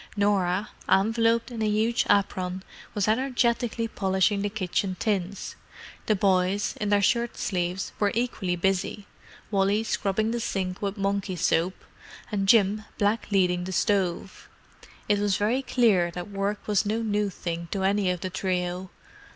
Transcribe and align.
Norah, 0.17 0.71
enveloped 0.89 1.51
in 1.51 1.61
a 1.61 1.69
huge 1.69 2.07
apron, 2.09 2.63
was 2.95 3.07
energetically 3.07 3.87
polishing 3.87 4.41
the 4.41 4.49
kitchen 4.49 4.95
tins; 4.97 5.55
the 6.07 6.15
boys, 6.15 6.75
in 6.81 6.89
their 6.89 7.03
shirt 7.03 7.37
sleeves, 7.37 7.91
were 7.99 8.11
equally 8.15 8.55
busy, 8.55 9.05
Wally 9.51 9.83
scrubbing 9.83 10.31
the 10.31 10.39
sink 10.39 10.81
with 10.81 10.97
Monkey 10.97 11.35
soap, 11.35 11.75
and 12.31 12.47
Jim 12.47 12.83
blackleading 12.97 13.65
the 13.65 13.71
stove. 13.71 14.49
It 15.07 15.19
was 15.19 15.37
very 15.37 15.61
clear 15.61 16.09
that 16.09 16.31
work 16.31 16.67
was 16.67 16.83
no 16.83 17.03
new 17.03 17.29
thing 17.29 17.67
to 17.69 17.83
any 17.83 18.09
of 18.09 18.21
the 18.21 18.31
trio. 18.31 18.89